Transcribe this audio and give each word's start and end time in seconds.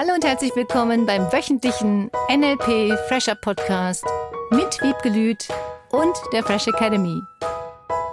Hallo 0.00 0.14
und 0.14 0.24
herzlich 0.24 0.54
willkommen 0.54 1.06
beim 1.06 1.22
wöchentlichen 1.32 2.08
NLP 2.30 2.96
Fresher 3.08 3.34
Podcast 3.34 4.04
mit 4.52 4.80
Wiebgelüt 4.80 5.48
und 5.90 6.14
der 6.32 6.44
Fresh 6.44 6.68
Academy. 6.68 7.20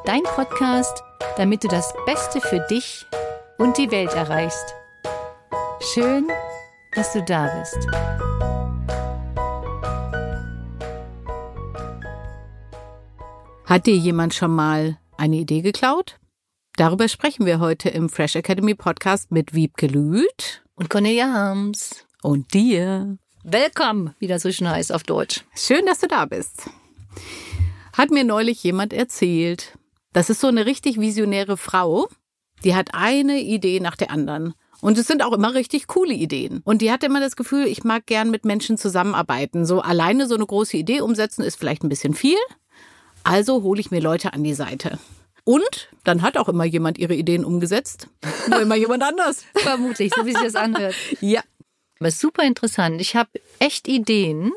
Dein 0.03 0.23
Podcast, 0.23 1.03
damit 1.37 1.63
du 1.63 1.67
das 1.67 1.93
Beste 2.07 2.42
für 2.42 2.65
dich 2.71 3.06
und 3.60 3.78
die 3.78 3.92
Welt 3.92 4.15
erreichst. 4.15 4.74
Schön, 5.93 6.28
dass 6.96 7.13
du 7.13 7.21
da 7.21 7.56
bist. 7.60 7.78
Hat 13.65 13.85
dir 13.85 13.96
jemand 13.96 14.33
schon 14.33 14.49
mal 14.49 14.97
eine 15.17 15.35
Idee 15.35 15.61
geklaut? 15.61 16.17
Darüber 16.77 17.07
sprechen 17.07 17.45
wir 17.45 17.59
heute 17.59 17.89
im 17.89 18.09
Fresh 18.09 18.38
Academy 18.38 18.73
Podcast 18.73 19.31
mit 19.31 19.53
Wiebke 19.53 19.85
Lüth 19.85 20.64
Und 20.75 20.89
Cornelia 20.89 21.31
Harms. 21.31 22.05
und 22.21 22.53
dir. 22.53 23.17
Willkommen, 23.43 24.13
wie 24.20 24.27
das 24.27 24.41
so 24.41 24.52
schön 24.52 24.70
heißt 24.70 24.91
auf 24.91 25.03
Deutsch. 25.03 25.45
Schön, 25.55 25.85
dass 25.85 25.99
du 25.99 26.07
da 26.07 26.25
bist. 26.25 26.70
Hat 27.93 28.09
mir 28.11 28.23
neulich 28.25 28.61
jemand 28.63 28.91
erzählt. 28.91 29.77
Das 30.11 30.29
ist 30.29 30.41
so 30.41 30.48
eine 30.48 30.65
richtig 30.65 30.99
visionäre 30.99 31.55
Frau. 31.55 32.09
Die 32.63 32.75
hat 32.75 32.89
eine 32.93 33.39
Idee 33.39 33.79
nach 33.79 33.95
der 33.95 34.11
anderen. 34.11 34.53
Und 34.81 34.98
es 34.98 35.07
sind 35.07 35.23
auch 35.23 35.31
immer 35.31 35.53
richtig 35.53 35.88
coole 35.88 36.13
Ideen. 36.13 36.61
Und 36.65 36.81
die 36.81 36.91
hat 36.91 37.03
immer 37.03 37.21
das 37.21 37.35
Gefühl, 37.37 37.67
ich 37.67 37.84
mag 37.84 38.05
gern 38.05 38.29
mit 38.29 38.43
Menschen 38.43 38.77
zusammenarbeiten. 38.77 39.65
So 39.65 39.79
alleine 39.79 40.27
so 40.27 40.35
eine 40.35 40.45
große 40.45 40.76
Idee 40.76 41.01
umsetzen 41.01 41.43
ist 41.43 41.55
vielleicht 41.55 41.84
ein 41.84 41.89
bisschen 41.89 42.13
viel. 42.13 42.37
Also 43.23 43.63
hole 43.63 43.79
ich 43.79 43.91
mir 43.91 44.01
Leute 44.01 44.34
an 44.34 44.43
die 44.43 44.53
Seite. 44.53 44.99
Und 45.45 45.90
dann 46.04 46.23
hat 46.23 46.38
auch 46.38 46.49
immer 46.49 46.66
jemand 46.66 46.98
ihre 46.98 47.13
Ideen 47.13 47.45
umgesetzt. 47.45 48.08
Nur 48.49 48.62
immer 48.62 48.76
jemand 48.76 49.04
anders. 49.04 49.45
Vermutlich, 49.55 50.12
so 50.13 50.26
wie 50.26 50.34
sich 50.34 50.41
das 50.41 50.55
anhört. 50.55 50.96
Ja. 51.21 51.41
Aber 51.99 52.12
super 52.12 52.43
interessant. 52.43 52.99
Ich 52.99 53.15
habe 53.15 53.29
echt 53.60 53.87
Ideen 53.87 54.52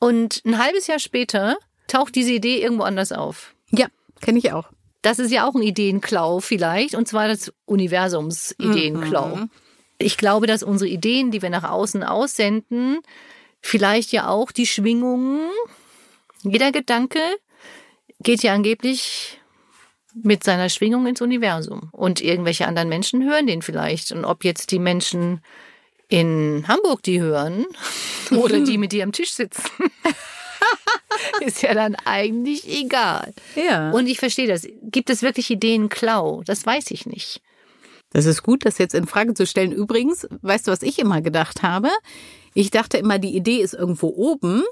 und 0.00 0.42
ein 0.44 0.58
halbes 0.58 0.88
Jahr 0.88 0.98
später 0.98 1.56
taucht 1.86 2.14
diese 2.14 2.32
Idee 2.32 2.60
irgendwo 2.60 2.82
anders 2.82 3.12
auf. 3.12 3.54
Ja, 3.70 3.86
kenne 4.20 4.38
ich 4.38 4.52
auch. 4.52 4.70
Das 5.02 5.18
ist 5.18 5.30
ja 5.30 5.46
auch 5.46 5.54
ein 5.54 5.62
Ideenklau 5.62 6.40
vielleicht, 6.40 6.94
und 6.94 7.06
zwar 7.06 7.28
das 7.28 7.52
Universums 7.66 8.54
Ideenklau. 8.58 9.48
Ich 9.98 10.16
glaube, 10.16 10.46
dass 10.46 10.62
unsere 10.62 10.88
Ideen, 10.88 11.30
die 11.30 11.42
wir 11.42 11.50
nach 11.50 11.68
außen 11.68 12.02
aussenden, 12.02 13.00
vielleicht 13.60 14.12
ja 14.12 14.28
auch 14.28 14.50
die 14.50 14.66
Schwingungen, 14.66 15.50
jeder 16.42 16.72
Gedanke 16.72 17.20
geht 18.20 18.42
ja 18.42 18.54
angeblich 18.54 19.40
mit 20.14 20.44
seiner 20.44 20.68
Schwingung 20.68 21.06
ins 21.06 21.20
Universum. 21.20 21.88
Und 21.92 22.20
irgendwelche 22.20 22.66
anderen 22.66 22.88
Menschen 22.88 23.24
hören 23.24 23.46
den 23.46 23.62
vielleicht. 23.62 24.12
Und 24.12 24.24
ob 24.24 24.44
jetzt 24.44 24.70
die 24.70 24.78
Menschen 24.78 25.40
in 26.08 26.64
Hamburg 26.68 27.02
die 27.02 27.20
hören 27.20 27.64
oder 28.30 28.60
die 28.60 28.78
mit 28.78 28.92
dir 28.92 29.04
am 29.04 29.12
Tisch 29.12 29.32
sitzen, 29.32 29.64
ist 31.40 31.62
ja 31.62 31.74
dann 31.74 31.94
eigentlich 32.04 32.68
egal. 32.68 33.32
Ja. 33.56 33.90
Und 33.90 34.06
ich 34.06 34.18
verstehe 34.18 34.46
das. 34.46 34.66
Gibt 34.82 35.10
es 35.10 35.22
wirklich 35.22 35.50
Ideenklau? 35.50 36.42
Das 36.44 36.64
weiß 36.66 36.90
ich 36.90 37.06
nicht. 37.06 37.40
Das 38.10 38.26
ist 38.26 38.42
gut, 38.42 38.66
das 38.66 38.76
jetzt 38.76 38.94
in 38.94 39.06
Frage 39.06 39.32
zu 39.32 39.46
stellen. 39.46 39.72
Übrigens, 39.72 40.28
weißt 40.42 40.66
du, 40.66 40.70
was 40.70 40.82
ich 40.82 40.98
immer 40.98 41.22
gedacht 41.22 41.62
habe? 41.62 41.88
Ich 42.52 42.70
dachte 42.70 42.98
immer, 42.98 43.18
die 43.18 43.34
Idee 43.34 43.62
ist 43.62 43.72
irgendwo 43.72 44.08
oben 44.08 44.64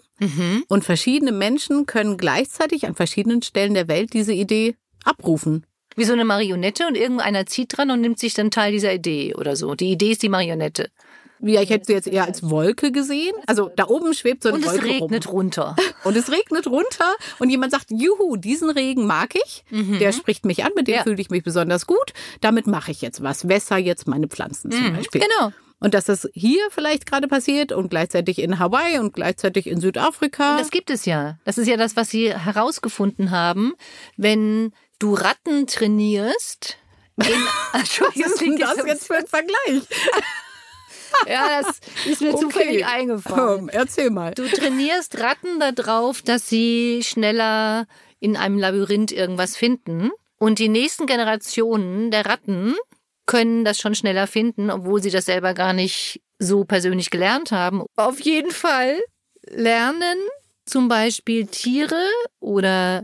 und 0.68 0.84
verschiedene 0.84 1.33
Menschen 1.33 1.86
können 1.86 2.18
gleichzeitig 2.18 2.86
an 2.86 2.94
verschiedenen 2.94 3.41
Stellen 3.41 3.72
der 3.72 3.88
Welt 3.88 4.12
diese 4.12 4.34
Idee 4.34 4.77
abrufen. 5.04 5.66
Wie 5.96 6.04
so 6.04 6.12
eine 6.12 6.24
Marionette 6.24 6.86
und 6.86 6.96
irgendeiner 6.96 7.46
zieht 7.46 7.76
dran 7.76 7.90
und 7.90 8.00
nimmt 8.00 8.18
sich 8.18 8.34
dann 8.34 8.50
Teil 8.50 8.72
dieser 8.72 8.94
Idee 8.94 9.34
oder 9.34 9.56
so. 9.56 9.74
Die 9.74 9.90
Idee 9.90 10.12
ist 10.12 10.22
die 10.22 10.28
Marionette. 10.28 10.90
Ja, 11.42 11.62
ich 11.62 11.70
hätte 11.70 11.86
sie 11.86 11.92
jetzt 11.94 12.06
eher 12.06 12.24
als 12.26 12.48
Wolke 12.50 12.92
gesehen. 12.92 13.32
Also 13.46 13.70
da 13.74 13.86
oben 13.88 14.12
schwebt 14.12 14.42
so 14.42 14.50
eine 14.50 14.58
Und 14.58 14.64
es 14.66 14.72
Wolke 14.72 14.84
regnet 14.86 15.27
rum. 15.27 15.34
runter. 15.36 15.74
Und 16.05 16.14
es 16.16 16.30
regnet 16.30 16.66
runter 16.66 17.14
und 17.39 17.48
jemand 17.48 17.72
sagt, 17.72 17.86
juhu, 17.90 18.36
diesen 18.36 18.68
Regen 18.68 19.06
mag 19.06 19.34
ich. 19.34 19.64
Der 19.70 20.12
spricht 20.12 20.44
mich 20.44 20.64
an, 20.64 20.72
mit 20.77 20.86
dem 20.86 20.92
Mhm. 20.92 20.96
Ja. 20.98 21.02
fühle 21.02 21.20
ich 21.20 21.30
mich 21.30 21.42
besonders 21.42 21.86
gut. 21.86 22.12
Damit 22.42 22.66
mache 22.66 22.90
ich 22.90 23.00
jetzt 23.00 23.22
was. 23.22 23.48
Wässer 23.48 23.78
jetzt 23.78 24.06
meine 24.06 24.28
Pflanzen 24.28 24.70
zum 24.70 24.92
Beispiel. 24.94 25.22
Genau. 25.22 25.50
Und 25.78 25.94
dass 25.94 26.05
das 26.05 26.28
hier 26.34 26.60
vielleicht 26.70 27.06
gerade 27.06 27.27
passiert 27.27 27.72
und 27.72 27.89
gleichzeitig 27.89 28.39
in 28.39 28.58
Hawaii 28.58 28.98
und 28.98 29.14
gleichzeitig 29.14 29.66
in 29.66 29.80
Südafrika. 29.80 30.58
Das 30.58 30.70
gibt 30.70 30.90
es 30.90 31.06
ja. 31.06 31.39
Das 31.46 31.56
ist 31.56 31.68
ja 31.68 31.78
das, 31.78 31.96
was 31.96 32.10
sie 32.10 32.34
herausgefunden 32.34 33.30
haben. 33.30 33.72
Wenn 34.18 34.72
du 35.00 35.14
Ratten 35.14 35.66
trainierst. 35.66 36.77
In, 37.16 37.27
Entschuldigung, 37.72 38.22
was 38.24 38.33
ist 38.33 38.40
denn 38.40 38.46
klingt 38.56 38.62
das 38.70 38.77
so- 38.77 38.86
jetzt 38.86 39.06
für 39.08 39.16
ein 39.16 39.27
Vergleich? 39.27 39.83
Ja, 41.27 41.61
das 41.61 41.80
ist 42.06 42.20
mir 42.22 42.36
zufällig 42.36 42.86
eingefallen. 42.86 43.62
Ähm, 43.62 43.68
erzähl 43.68 44.10
mal. 44.10 44.33
Du 44.33 44.46
trainierst 44.48 45.18
Ratten 45.18 45.58
darauf, 45.58 46.22
dass 46.22 46.48
sie 46.48 47.02
schneller 47.05 47.86
in 48.20 48.36
einem 48.36 48.58
Labyrinth 48.58 49.10
irgendwas 49.10 49.56
finden. 49.56 50.10
Und 50.39 50.60
die 50.60 50.68
nächsten 50.68 51.06
Generationen 51.06 52.12
der 52.12 52.27
Ratten 52.27 52.77
können 53.27 53.64
das 53.64 53.80
schon 53.80 53.96
schneller 53.96 54.28
finden, 54.28 54.70
obwohl 54.70 55.02
sie 55.02 55.10
das 55.10 55.24
selber 55.24 55.52
gar 55.52 55.72
nicht 55.72 56.22
so 56.39 56.64
persönlich 56.64 57.10
gelernt 57.10 57.50
haben. 57.50 57.84
Auf 57.96 58.20
jeden 58.20 58.52
Fall 58.52 58.96
lernen 59.48 60.16
zum 60.64 60.86
Beispiel 60.86 61.46
Tiere 61.46 62.00
oder 62.39 63.02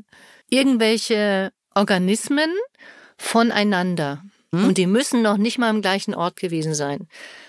irgendwelche 0.49 1.51
Organismen 1.77 2.51
voneinander. 3.17 4.23
Und 4.53 4.79
die 4.79 4.87
müssen 4.87 5.23
noch 5.23 5.37
nicht 5.37 5.59
mal 5.59 5.69
am 5.69 5.83
gleichen 5.83 6.15
Ort 6.15 6.37
gewesen 6.37 6.75
sein. 6.75 7.09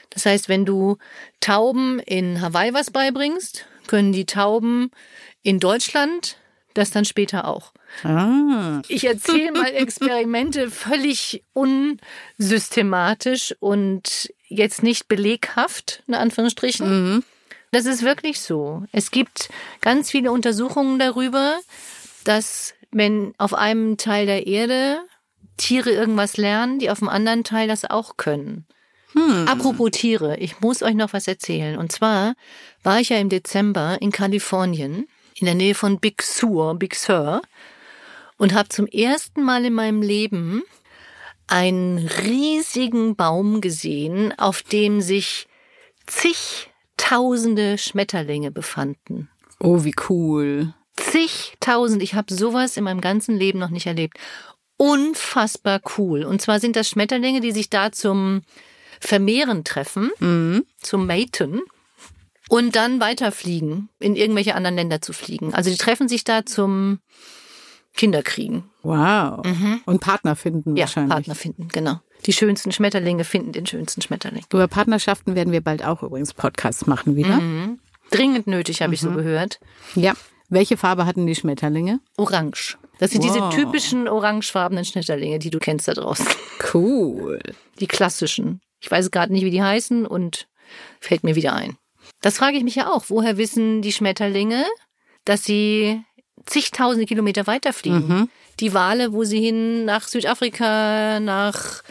Das 0.10 0.26
heißt, 0.26 0.50
wenn 0.50 0.66
du 0.66 0.98
Tauben 1.40 2.00
in 2.00 2.42
Hawaii 2.42 2.74
was 2.74 2.92
beibringst, 2.92 3.66
können 3.88 4.12
die 4.12 4.26
Tauben 4.26 4.92
in 5.44 5.60
Deutschland 5.60 6.38
das 6.74 6.92
dann 6.92 7.06
später 7.06 7.48
auch. 7.48 7.72
Ah. 8.04 8.82
Ich 8.88 9.06
erzähle 9.06 9.52
mal 9.52 9.68
Experimente 9.74 10.70
völlig 10.70 11.44
unsystematisch 11.54 13.56
und 13.60 14.32
jetzt 14.48 14.84
nicht 14.84 15.08
beleghaft, 15.08 16.04
in 16.08 16.14
Anführungsstrichen. 16.14 17.24
Das 17.72 17.86
ist 17.86 18.04
wirklich 18.04 18.42
so. 18.42 18.84
Es 18.92 19.12
gibt 19.12 19.50
ganz 19.82 20.12
viele 20.12 20.32
Untersuchungen 20.32 21.00
darüber, 21.00 21.60
dass 22.24 22.74
wenn 22.98 23.34
auf 23.38 23.54
einem 23.54 23.98
Teil 23.98 24.26
der 24.26 24.48
Erde 24.48 25.00
Tiere 25.58 25.92
irgendwas 25.92 26.38
lernen, 26.38 26.80
die 26.80 26.90
auf 26.90 27.00
dem 27.00 27.10
anderen 27.10 27.44
Teil 27.44 27.68
das 27.68 27.86
auch 27.86 28.18
können. 28.18 28.66
Apropos 29.48 29.92
Tiere, 29.92 30.38
ich 30.38 30.60
muss 30.62 30.84
euch 30.84 30.94
noch 30.94 31.14
was 31.14 31.28
erzählen. 31.28 31.78
Und 31.78 31.92
zwar 31.92 32.36
war 32.84 33.00
ich 33.00 33.10
ja 33.10 33.18
im 33.18 33.30
Dezember 33.30 33.98
in 34.00 34.12
Kalifornien, 34.12 35.08
in 35.36 35.46
der 35.46 35.56
Nähe 35.56 35.74
von 35.74 36.00
Big 36.00 36.22
Sur, 36.22 36.76
Big 36.76 36.96
Sur, 36.96 37.42
und 38.38 38.54
habe 38.54 38.70
zum 38.70 38.86
ersten 38.86 39.42
Mal 39.42 39.66
in 39.66 39.74
meinem 39.74 40.04
Leben 40.04 40.64
einen 41.48 41.98
riesigen 41.98 43.16
Baum 43.16 43.62
gesehen, 43.62 44.38
auf 44.38 44.62
dem 44.62 45.02
sich 45.02 45.48
zigtausende 46.06 47.78
Schmetterlinge 47.78 48.52
befanden. 48.52 49.30
Oh, 49.60 49.84
wie 49.84 49.96
cool. 50.10 50.74
Zigtausend. 51.12 52.02
Ich 52.04 52.14
habe 52.14 52.34
sowas 52.34 52.78
in 52.78 52.84
meinem 52.84 53.02
ganzen 53.02 53.38
Leben 53.38 53.60
noch 53.60 53.70
nicht 53.70 53.88
erlebt. 53.88 54.18
Unfassbar 54.78 55.82
cool. 55.98 56.24
Und 56.24 56.42
zwar 56.42 56.60
sind 56.60 56.76
das 56.76 56.90
Schmetterlinge, 56.90 57.42
die 57.42 57.52
sich 57.52 57.70
da 57.70 57.92
zum 57.92 58.42
Vermehren 59.00 59.64
treffen, 59.64 60.12
zum 60.82 61.08
Maten 61.08 61.62
und 62.50 62.76
dann 62.76 63.00
weiterfliegen, 63.00 63.90
in 64.00 64.16
irgendwelche 64.16 64.56
anderen 64.56 64.76
Länder 64.76 65.02
zu 65.02 65.14
fliegen. 65.14 65.54
Also 65.54 65.70
die 65.70 65.78
treffen 65.78 66.08
sich 66.08 66.24
da 66.24 66.46
zum 66.46 67.00
Kinderkriegen. 67.96 68.64
Wow. 68.84 69.46
Und 69.86 70.02
Partner 70.02 70.36
finden 70.36 70.76
Ja, 70.76 70.84
wahrscheinlich. 70.84 71.12
Partner 71.12 71.36
finden, 71.36 71.68
genau. 71.70 72.00
Die 72.26 72.34
schönsten 72.34 72.72
Schmetterlinge 72.72 73.24
finden 73.24 73.52
den 73.52 73.66
schönsten 73.66 74.02
Schmetterling. 74.02 74.44
Über 74.52 74.68
Partnerschaften 74.68 75.36
werden 75.36 75.52
wir 75.52 75.62
bald 75.62 75.84
auch 75.84 76.04
übrigens 76.04 76.34
Podcasts 76.34 76.86
machen 76.88 77.16
wieder. 77.16 77.42
Dringend 78.12 78.48
nötig, 78.48 78.82
habe 78.82 78.94
ich 78.94 79.02
so 79.02 79.12
gehört. 79.12 79.60
Ja. 79.96 80.14
Welche 80.50 80.78
Farbe 80.78 81.06
hatten 81.06 81.28
die 81.28 81.36
Schmetterlinge? 81.36 82.00
Orange. 82.18 82.78
Das 83.00 83.12
sind 83.12 83.24
Wow. 83.24 83.50
diese 83.50 83.50
typischen 83.62 84.08
orangefarbenen 84.08 84.86
Schmetterlinge, 84.86 85.40
die 85.40 85.50
du 85.50 85.60
kennst 85.60 85.88
da 85.88 85.94
draußen. 85.94 86.26
Cool. 86.74 87.40
Die 87.80 87.88
klassischen. 87.88 88.62
Ich 88.80 88.90
weiß 88.90 89.12
gerade 89.12 89.34
nicht, 89.34 89.44
wie 89.44 89.52
die 89.52 89.62
heißen 89.62 90.06
und 90.06 90.48
fällt 91.00 91.24
mir 91.24 91.36
wieder 91.36 91.54
ein. 91.54 91.78
Das 92.22 92.38
frage 92.38 92.58
ich 92.58 92.64
mich 92.64 92.76
ja 92.76 92.92
auch. 92.92 93.06
Woher 93.10 93.38
wissen 93.38 93.82
die 93.82 93.92
Schmetterlinge, 93.92 94.66
dass 95.26 95.44
sie 95.44 96.02
zigtausende 96.46 97.06
Kilometer 97.06 97.46
weiterfliegen? 97.48 98.30
Die 98.60 98.74
Wale, 98.74 99.14
wo 99.14 99.24
sie 99.24 99.42
hin 99.42 99.86
nach 99.86 100.08
Südafrika, 100.08 101.20
nach 101.20 101.84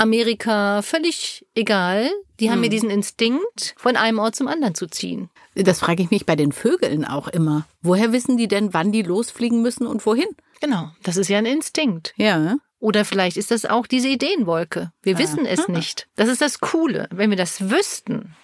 Amerika, 0.00 0.82
völlig 0.82 1.46
egal. 1.54 2.10
Die 2.40 2.50
haben 2.50 2.60
mir 2.60 2.70
diesen 2.70 2.88
Instinkt, 2.88 3.74
von 3.76 3.96
einem 3.96 4.18
Ort 4.18 4.34
zum 4.34 4.48
anderen 4.48 4.74
zu 4.74 4.86
ziehen. 4.86 5.28
Das 5.54 5.80
frage 5.80 6.02
ich 6.02 6.10
mich 6.10 6.24
bei 6.24 6.36
den 6.36 6.52
Vögeln 6.52 7.04
auch 7.04 7.28
immer. 7.28 7.66
Woher 7.82 8.12
wissen 8.12 8.38
die 8.38 8.48
denn, 8.48 8.72
wann 8.72 8.92
die 8.92 9.02
losfliegen 9.02 9.60
müssen 9.60 9.86
und 9.86 10.06
wohin? 10.06 10.28
Genau, 10.62 10.90
das 11.02 11.18
ist 11.18 11.28
ja 11.28 11.36
ein 11.36 11.46
Instinkt. 11.46 12.14
Ja. 12.16 12.56
Oder 12.78 13.04
vielleicht 13.04 13.36
ist 13.36 13.50
das 13.50 13.66
auch 13.66 13.86
diese 13.86 14.08
Ideenwolke. 14.08 14.90
Wir 15.02 15.18
wissen 15.18 15.44
es 15.44 15.68
nicht. 15.68 16.08
Das 16.16 16.30
ist 16.30 16.40
das 16.40 16.60
Coole. 16.60 17.08
Wenn 17.10 17.28
wir 17.28 17.36
das 17.36 17.68
wüssten, 17.68 18.34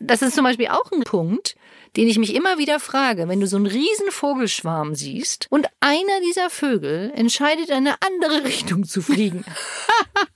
das 0.00 0.20
ist 0.20 0.34
zum 0.34 0.42
Beispiel 0.42 0.68
auch 0.68 0.90
ein 0.90 1.02
Punkt, 1.02 1.54
den 1.96 2.08
ich 2.08 2.18
mich 2.18 2.34
immer 2.34 2.58
wieder 2.58 2.80
frage, 2.80 3.28
wenn 3.28 3.40
du 3.40 3.46
so 3.46 3.56
einen 3.56 3.66
riesen 3.66 4.10
Vogelschwarm 4.10 4.96
siehst 4.96 5.46
und 5.50 5.68
einer 5.78 6.20
dieser 6.26 6.50
Vögel 6.50 7.12
entscheidet, 7.14 7.68
in 7.68 7.76
eine 7.76 7.94
andere 8.02 8.44
Richtung 8.48 8.84
zu 8.84 9.00
fliegen. 9.00 9.44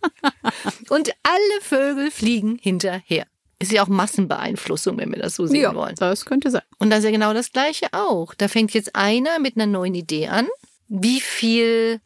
und 0.89 1.11
alle 1.23 1.61
Vögel 1.61 2.11
fliegen 2.11 2.59
hinterher. 2.61 3.27
Ist 3.61 3.73
ja 3.73 3.83
auch 3.83 3.89
Massenbeeinflussung, 3.89 4.99
wenn 4.99 5.13
wir 5.13 5.21
das 5.21 5.35
so 5.35 5.47
sehen 5.47 5.63
ja, 5.63 5.75
wollen. 5.75 5.97
das 5.97 6.25
könnte 6.25 6.51
sein. 6.51 6.63
Und 6.79 6.91
das 6.91 7.01
ist 7.01 7.07
ja 7.07 7.11
genau 7.11 7.35
das 7.35 7.53
Gleiche 7.53 7.89
auch. 7.93 8.35
Da 8.35 8.47
fängt 8.47 8.73
jetzt 8.73 8.95
einer 8.95 9.41
mit 9.41 9.57
einer 9.57 9.67
neuen 9.67 9.95
Idee 9.95 10.29
an. 10.29 10.47
Wie 10.87 11.21
viel 11.21 12.01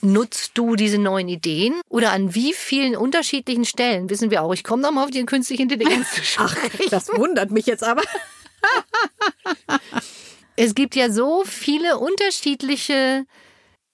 nutzt 0.00 0.52
du 0.54 0.76
diese 0.76 0.98
neuen 0.98 1.28
Ideen? 1.28 1.74
Oder 1.88 2.12
an 2.12 2.34
wie 2.36 2.52
vielen 2.52 2.94
unterschiedlichen 2.94 3.64
Stellen 3.64 4.08
wissen 4.10 4.30
wir 4.30 4.42
auch? 4.42 4.54
Ich 4.54 4.62
komme 4.62 4.82
nochmal 4.82 5.04
auf 5.04 5.10
die 5.10 5.26
künstliche 5.26 5.62
Intelligenz 5.62 6.14
zu 6.14 6.22
sprechen. 6.24 6.90
Das 6.90 7.08
wundert 7.08 7.50
mich 7.50 7.66
jetzt 7.66 7.82
aber. 7.82 8.02
Es 10.56 10.74
gibt 10.74 10.96
ja 10.96 11.10
so 11.10 11.44
viele 11.44 11.98
unterschiedliche 11.98 13.26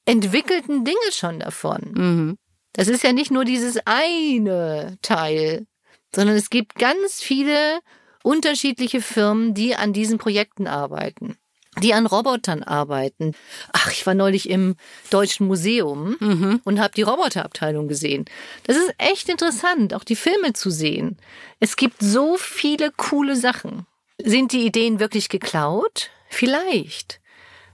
entwickelten 0.05 0.85
Dinge 0.85 1.13
schon 1.13 1.41
davon. 1.41 1.81
Mhm. 1.95 2.39
Das 2.75 2.89
ist 2.89 3.03
ja 3.03 3.13
nicht 3.13 3.31
nur 3.31 3.45
dieses 3.45 3.79
eine 3.85 4.97
Teil, 5.03 5.67
sondern 6.15 6.37
es 6.37 6.51
gibt 6.51 6.77
ganz 6.77 7.21
viele 7.23 7.81
unterschiedliche 8.23 9.01
Firmen, 9.03 9.55
die 9.55 9.75
an 9.75 9.93
diesen 9.93 10.19
Projekten 10.19 10.67
arbeiten, 10.67 11.37
die 11.83 11.93
an 11.93 12.07
Robotern 12.07 12.63
arbeiten. 12.63 13.35
Ach, 13.73 13.91
ich 13.91 14.07
war 14.07 14.15
neulich 14.15 14.49
im 14.49 14.77
Deutschen 15.11 15.47
Museum 15.47 16.17
Mhm. 16.21 16.61
und 16.65 16.81
habe 16.81 16.95
die 16.95 17.03
Roboterabteilung 17.03 17.89
gesehen. 17.89 18.25
Das 18.65 18.77
ist 18.77 18.95
echt 18.99 19.29
interessant, 19.29 19.93
auch 19.93 20.05
die 20.05 20.17
Filme 20.17 20.53
zu 20.53 20.71
sehen. 20.71 21.19
Es 21.61 21.77
gibt 21.77 21.97
so 22.01 22.37
viele 22.39 22.91
coole 22.97 23.37
Sachen. 23.37 23.87
Sind 24.23 24.53
die 24.53 24.65
Ideen 24.65 25.01
wirklich 25.01 25.29
geklaut? 25.29 26.11
Vielleicht. 26.31 27.21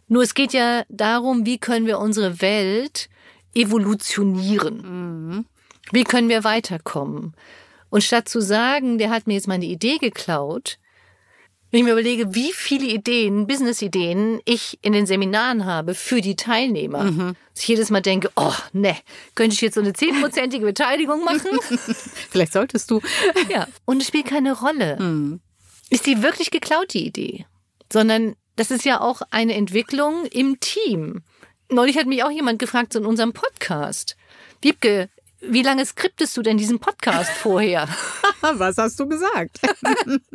Nur 0.09 0.23
es 0.23 0.35
geht 0.35 0.55
ja 0.55 0.85
darum, 0.89 1.45
wie 1.45 1.59
können 1.59 1.87
wir 1.87 1.99
unsere 1.99 2.41
Welt 2.41 3.11
evolutionieren? 3.55 5.47
Wie 5.93 6.05
können 6.05 6.29
wir 6.29 6.45
weiterkommen? 6.45 7.35
Und 7.91 8.05
statt 8.05 8.29
zu 8.29 8.41
sagen, 8.41 8.99
der 8.99 9.11
hat 9.11 9.27
mir 9.27 9.35
jetzt 9.35 9.49
meine 9.49 9.65
Idee 9.65 9.99
geklaut, 9.99 10.79
wenn 11.71 11.81
ich 11.81 11.85
mir 11.85 11.93
überlege, 11.93 12.35
wie 12.35 12.53
viele 12.53 12.87
Ideen, 12.87 13.47
Business-Ideen 13.47 14.41
ich 14.47 14.79
in 14.81 14.95
den 14.95 15.05
Seminaren 15.05 15.67
habe 15.67 15.95
für 15.95 16.23
die 16.23 16.35
Teilnehmer, 16.35 17.05
dass 17.05 17.63
ich 17.63 17.69
jedes 17.69 17.91
Mal 17.91 18.01
denke, 18.01 18.31
oh, 18.37 18.55
ne, 18.73 18.97
könnte 19.35 19.53
ich 19.53 19.61
jetzt 19.61 19.75
so 19.75 19.83
eine 19.83 19.93
zehnprozentige 19.93 20.65
Beteiligung 20.65 21.25
machen? 21.25 21.59
Vielleicht 22.31 22.55
solltest 22.55 22.91
du. 22.91 23.03
ja. 23.51 23.67
Und 23.85 24.01
es 24.01 24.09
spielt 24.09 24.27
keine 24.27 24.59
Rolle. 24.59 25.39
Ist 25.91 26.07
die 26.07 26.23
wirklich 26.23 26.51
geklaut, 26.51 26.95
die 26.95 27.07
Idee? 27.07 27.45
Sondern 27.93 28.35
das 28.57 28.71
ist 28.71 28.87
ja 28.87 29.03
auch 29.03 29.21
eine 29.31 29.55
Entwicklung 29.55 30.25
im 30.25 30.61
Team. 30.61 31.23
Neulich 31.71 31.99
hat 31.99 32.07
mich 32.07 32.23
auch 32.25 32.31
jemand 32.31 32.59
gefragt 32.59 32.93
so 32.93 32.99
in 32.99 33.07
unserem 33.07 33.33
Podcast. 33.33 34.17
Wiebke, 34.63 35.11
wie 35.41 35.63
lange 35.63 35.85
skriptest 35.85 36.37
du 36.37 36.43
denn 36.43 36.57
diesen 36.57 36.79
Podcast 36.79 37.31
vorher? 37.31 37.89
Was 38.41 38.79
hast 38.79 38.99
du 38.99 39.07
gesagt? 39.07 39.61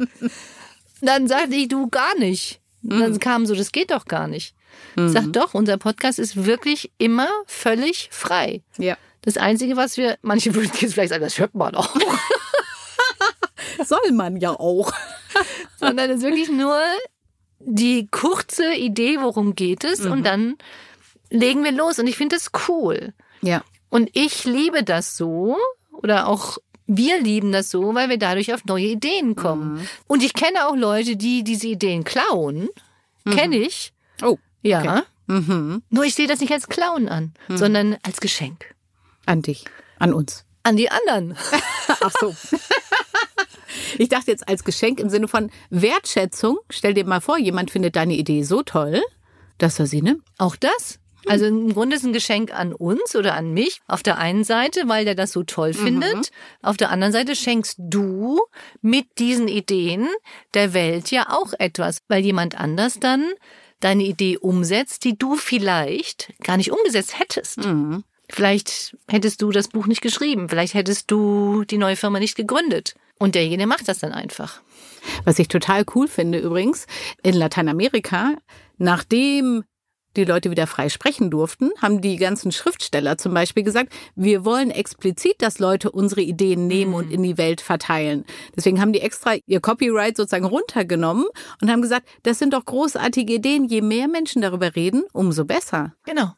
Dann 1.02 1.28
sagte 1.28 1.56
ich, 1.56 1.68
du 1.68 1.90
gar 1.90 2.16
nicht. 2.18 2.62
Und 2.84 3.00
Dann 3.00 3.20
kam 3.20 3.46
so, 3.46 3.56
das 3.56 3.72
geht 3.72 3.92
doch 3.92 4.06
gar 4.06 4.28
nicht. 4.28 4.56
Ich 4.96 5.12
sag 5.12 5.32
doch, 5.34 5.54
unser 5.54 5.78
Podcast 5.78 6.20
ist 6.20 6.46
wirklich 6.46 6.92
immer 6.98 7.30
völlig 7.46 8.10
frei. 8.12 8.62
Ja. 8.78 8.98
Das 9.22 9.38
Einzige, 9.38 9.76
was 9.76 9.98
wir, 9.98 10.18
manche 10.22 10.54
würden 10.56 10.72
jetzt 10.80 10.94
vielleicht 10.94 11.10
sagen, 11.10 11.24
das 11.24 11.40
hört 11.40 11.56
man 11.56 11.76
auch. 11.76 11.96
Soll 13.86 14.12
man 14.12 14.38
ja 14.38 14.52
auch. 14.52 14.92
sondern 15.80 16.10
es 16.10 16.18
ist 16.18 16.24
wirklich 16.24 16.50
nur 16.50 16.80
die 17.60 18.08
kurze 18.12 18.74
Idee, 18.74 19.18
worum 19.20 19.56
geht 19.56 19.84
es, 19.84 20.02
und 20.06 20.24
dann 20.24 20.58
legen 21.34 21.64
wir 21.64 21.72
los. 21.72 22.00
Und 22.00 22.08
ich 22.08 22.16
finde 22.16 22.36
das 22.36 22.52
cool. 22.68 23.14
Ja. 23.42 23.64
Und 23.90 24.10
ich 24.14 24.46
liebe 24.46 24.84
das 24.84 25.18
so, 25.18 25.58
oder 25.92 26.28
auch 26.28 26.58
wir 26.88 27.22
lieben 27.22 27.52
das 27.52 27.70
so, 27.70 27.94
weil 27.96 28.10
wir 28.10 28.18
dadurch 28.18 28.54
auf 28.54 28.66
neue 28.66 28.86
Ideen 28.86 29.36
kommen. 29.36 29.88
Und 30.08 30.24
ich 30.24 30.34
kenne 30.34 30.68
auch 30.68 30.76
Leute, 30.76 31.16
die 31.16 31.44
diese 31.44 31.68
Ideen 31.68 32.04
klauen. 32.04 32.70
Kenne 33.26 33.58
ich. 33.58 33.94
Oh. 34.22 34.38
Ja. 34.62 35.04
Mhm. 35.28 35.84
Nur 35.90 36.04
ich 36.04 36.16
sehe 36.16 36.28
das 36.28 36.42
nicht 36.42 36.52
als 36.52 36.68
Klauen 36.68 37.08
an, 37.08 37.34
sondern 37.50 37.98
als 38.04 38.20
Geschenk. 38.20 38.76
An 39.26 39.42
dich. 39.42 39.66
An 40.00 40.14
uns. 40.14 40.46
An 40.64 40.76
die 40.76 40.92
anderen. 40.92 41.38
Ach 41.88 42.12
so. 42.20 42.36
Ich 43.98 44.10
dachte 44.10 44.32
jetzt 44.32 44.48
als 44.48 44.64
Geschenk 44.64 45.00
im 45.00 45.10
Sinne 45.10 45.28
von 45.28 45.52
Wertschätzung. 45.70 46.58
Stell 46.70 46.94
dir 46.94 47.06
mal 47.06 47.22
vor, 47.22 47.38
jemand 47.38 47.72
findet 47.72 47.96
deine 47.96 48.14
Idee 48.14 48.44
so 48.44 48.64
toll, 48.64 49.02
dass 49.58 49.80
er 49.80 49.88
sie 49.88 50.02
nimmt. 50.02 50.24
Auch 50.38 50.56
das. 50.56 51.00
Also 51.28 51.46
im 51.46 51.74
Grunde 51.74 51.96
ist 51.96 52.04
ein 52.06 52.14
Geschenk 52.14 52.54
an 52.54 52.74
uns 52.74 53.16
oder 53.16 53.36
an 53.36 53.54
mich. 53.54 53.82
Auf 53.88 54.04
der 54.04 54.18
einen 54.18 54.44
Seite, 54.44 54.88
weil 54.88 55.06
der 55.06 55.16
das 55.16 55.32
so 55.32 55.44
toll 55.44 55.74
findet. 55.74 56.32
Auf 56.62 56.78
der 56.78 56.90
anderen 56.90 57.14
Seite 57.14 57.36
schenkst 57.36 57.78
du 57.80 58.40
mit 58.82 59.06
diesen 59.20 59.48
Ideen 59.48 60.08
der 60.54 60.74
Welt 60.74 61.12
ja 61.12 61.30
auch 61.30 61.54
etwas, 61.58 62.00
weil 62.08 62.24
jemand 62.24 62.60
anders 62.60 63.00
dann 63.00 63.26
deine 63.80 64.04
Idee 64.04 64.38
umsetzt, 64.38 65.04
die 65.04 65.18
du 65.18 65.36
vielleicht 65.36 66.34
gar 66.44 66.58
nicht 66.58 66.72
umgesetzt 66.72 67.20
hättest. 67.20 67.60
Vielleicht 68.30 68.96
hättest 69.10 69.42
du 69.42 69.52
das 69.52 69.68
Buch 69.68 69.86
nicht 69.88 70.02
geschrieben. 70.02 70.50
Vielleicht 70.50 70.74
hättest 70.74 71.12
du 71.12 71.64
die 71.66 71.78
neue 71.78 71.96
Firma 71.96 72.20
nicht 72.20 72.36
gegründet. 72.36 72.96
Und 73.20 73.36
derjenige 73.36 73.68
macht 73.68 73.88
das 73.88 74.00
dann 74.00 74.12
einfach. 74.12 74.62
Was 75.24 75.38
ich 75.40 75.48
total 75.50 75.86
cool 75.96 76.08
finde 76.08 76.40
übrigens, 76.40 76.88
in 77.22 77.36
Lateinamerika, 77.36 78.36
nachdem 78.78 79.64
die 80.16 80.26
Leute 80.26 80.52
wieder 80.52 80.68
frei 80.68 80.90
sprechen 80.90 81.30
durften, 81.30 81.72
haben 81.82 82.02
die 82.02 82.18
ganzen 82.18 82.52
Schriftsteller 82.52 83.18
zum 83.18 83.34
Beispiel 83.34 83.64
gesagt, 83.64 83.94
wir 84.16 84.46
wollen 84.46 84.72
explizit, 84.72 85.36
dass 85.40 85.60
Leute 85.60 85.92
unsere 85.92 86.22
Ideen 86.22 86.68
nehmen 86.68 86.94
und 86.94 87.12
in 87.12 87.24
die 87.24 87.38
Welt 87.38 87.62
verteilen. 87.62 88.26
Deswegen 88.56 88.80
haben 88.80 88.94
die 88.94 89.02
extra 89.02 89.36
ihr 89.46 89.60
Copyright 89.60 90.18
sozusagen 90.18 90.46
runtergenommen 90.46 91.26
und 91.62 91.72
haben 91.72 91.82
gesagt, 91.82 92.08
das 92.24 92.40
sind 92.40 92.54
doch 92.54 92.66
großartige 92.66 93.34
Ideen. 93.34 93.66
Je 93.66 93.82
mehr 93.82 94.08
Menschen 94.08 94.42
darüber 94.42 94.76
reden, 94.76 95.04
umso 95.14 95.46
besser. 95.46 95.94
Genau. 96.06 96.34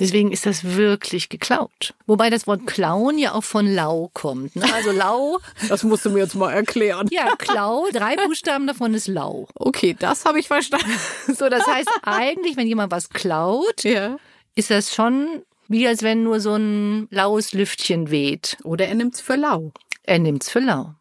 Deswegen 0.00 0.32
ist 0.32 0.46
das 0.46 0.64
wirklich 0.64 1.28
geklaut. 1.28 1.94
Wobei 2.06 2.30
das 2.30 2.46
Wort 2.46 2.66
klauen 2.66 3.18
ja 3.18 3.32
auch 3.34 3.44
von 3.44 3.66
lau 3.72 4.10
kommt. 4.14 4.56
Ne? 4.56 4.64
Also 4.74 4.90
lau, 4.90 5.38
Das 5.68 5.82
musst 5.84 6.04
du 6.06 6.10
mir 6.10 6.20
jetzt 6.20 6.34
mal 6.34 6.50
erklären. 6.52 7.06
ja, 7.10 7.36
klau, 7.36 7.86
drei 7.92 8.16
Buchstaben 8.16 8.66
davon 8.66 8.94
ist 8.94 9.06
lau. 9.08 9.46
Okay, 9.54 9.94
das 9.98 10.24
habe 10.24 10.40
ich 10.40 10.48
verstanden. 10.48 10.90
So, 11.32 11.48
das 11.48 11.66
heißt 11.66 11.88
eigentlich, 12.02 12.56
wenn 12.56 12.66
jemand 12.66 12.90
was 12.90 13.10
klaut, 13.10 13.84
Ja. 13.84 14.16
ist 14.54 14.70
das 14.70 14.92
schon 14.94 15.42
wie 15.68 15.86
als 15.86 16.02
wenn 16.02 16.24
nur 16.24 16.40
so 16.40 16.54
ein 16.56 17.06
laues 17.10 17.52
Lüftchen 17.52 18.10
weht. 18.10 18.56
Oder 18.64 18.88
er 18.88 18.94
nimmt's 18.96 19.20
für 19.20 19.36
lau. 19.36 19.70
Er 20.02 20.18
nimmt's 20.18 20.50
für 20.50 20.58
lau. 20.58 20.94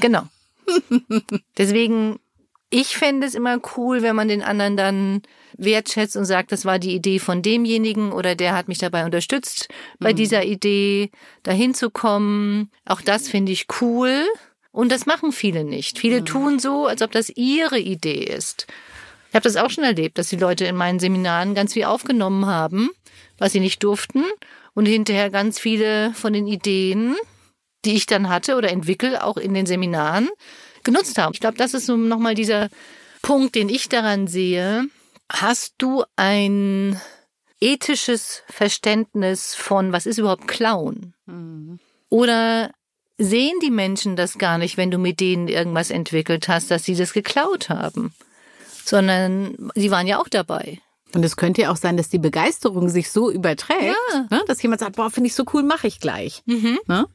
genau. 0.00 0.22
Deswegen, 1.58 2.18
ich 2.72 2.96
fände 2.96 3.26
es 3.26 3.34
immer 3.34 3.60
cool, 3.76 4.00
wenn 4.00 4.16
man 4.16 4.28
den 4.28 4.42
anderen 4.42 4.78
dann 4.78 5.22
wertschätzt 5.58 6.16
und 6.16 6.24
sagt, 6.24 6.52
das 6.52 6.64
war 6.64 6.78
die 6.78 6.94
Idee 6.94 7.18
von 7.18 7.42
demjenigen 7.42 8.12
oder 8.12 8.34
der 8.34 8.54
hat 8.54 8.66
mich 8.66 8.78
dabei 8.78 9.04
unterstützt, 9.04 9.68
bei 10.00 10.14
dieser 10.14 10.44
Idee 10.44 11.10
dahin 11.42 11.74
zu 11.74 11.90
kommen. 11.90 12.70
Auch 12.86 13.02
das 13.02 13.28
finde 13.28 13.52
ich 13.52 13.66
cool. 13.82 14.26
Und 14.70 14.90
das 14.90 15.04
machen 15.04 15.32
viele 15.32 15.64
nicht. 15.64 15.98
Viele 15.98 16.24
tun 16.24 16.58
so, 16.58 16.86
als 16.86 17.02
ob 17.02 17.12
das 17.12 17.28
ihre 17.28 17.78
Idee 17.78 18.24
ist. 18.24 18.66
Ich 19.28 19.34
habe 19.34 19.44
das 19.44 19.56
auch 19.56 19.68
schon 19.68 19.84
erlebt, 19.84 20.16
dass 20.16 20.30
die 20.30 20.36
Leute 20.36 20.64
in 20.64 20.74
meinen 20.74 20.98
Seminaren 20.98 21.54
ganz 21.54 21.74
viel 21.74 21.84
aufgenommen 21.84 22.46
haben, 22.46 22.88
was 23.36 23.52
sie 23.52 23.60
nicht 23.60 23.84
durften. 23.84 24.24
Und 24.72 24.86
hinterher 24.86 25.28
ganz 25.28 25.58
viele 25.58 26.14
von 26.14 26.32
den 26.32 26.46
Ideen, 26.46 27.16
die 27.84 27.92
ich 27.96 28.06
dann 28.06 28.30
hatte 28.30 28.56
oder 28.56 28.70
entwickle, 28.70 29.22
auch 29.22 29.36
in 29.36 29.52
den 29.52 29.66
Seminaren, 29.66 30.30
genutzt 30.84 31.18
haben. 31.18 31.32
Ich 31.34 31.40
glaube, 31.40 31.56
das 31.56 31.74
ist 31.74 31.86
so 31.86 31.96
nochmal 31.96 32.34
dieser 32.34 32.68
Punkt, 33.22 33.54
den 33.54 33.68
ich 33.68 33.88
daran 33.88 34.26
sehe. 34.26 34.84
Hast 35.30 35.74
du 35.78 36.04
ein 36.16 37.00
ethisches 37.60 38.42
Verständnis 38.48 39.54
von, 39.54 39.92
was 39.92 40.06
ist 40.06 40.18
überhaupt 40.18 40.48
Klauen? 40.48 41.14
Oder 42.08 42.70
sehen 43.18 43.58
die 43.62 43.70
Menschen 43.70 44.16
das 44.16 44.38
gar 44.38 44.58
nicht, 44.58 44.76
wenn 44.76 44.90
du 44.90 44.98
mit 44.98 45.20
denen 45.20 45.48
irgendwas 45.48 45.90
entwickelt 45.90 46.48
hast, 46.48 46.70
dass 46.70 46.84
sie 46.84 46.96
das 46.96 47.12
geklaut 47.12 47.68
haben? 47.68 48.12
Sondern 48.84 49.70
sie 49.76 49.90
waren 49.92 50.06
ja 50.08 50.20
auch 50.20 50.28
dabei. 50.28 50.80
Und 51.14 51.24
es 51.24 51.36
könnte 51.36 51.60
ja 51.62 51.70
auch 51.70 51.76
sein, 51.76 51.96
dass 51.96 52.08
die 52.08 52.18
Begeisterung 52.18 52.88
sich 52.88 53.10
so 53.10 53.30
überträgt, 53.30 53.94
Ja. 54.12 54.26
ne, 54.30 54.42
dass 54.46 54.62
jemand 54.62 54.80
sagt, 54.80 54.96
boah, 54.96 55.10
finde 55.10 55.28
ich 55.28 55.34
so 55.34 55.44
cool, 55.52 55.62
mache 55.62 55.86
ich 55.86 56.00
gleich. 56.00 56.42
Ne? 56.46 57.06